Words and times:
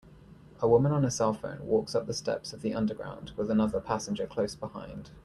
A 0.61 0.67
woman 0.67 0.91
on 0.93 1.05
a 1.05 1.09
cellphone 1.09 1.59
walks 1.61 1.93
up 1.93 2.07
the 2.07 2.13
steps 2.15 2.53
of 2.53 2.63
the 2.63 2.73
underground 2.73 3.33
with 3.37 3.51
another 3.51 3.79
passenger 3.79 4.25
close 4.25 4.55
behind. 4.55 5.11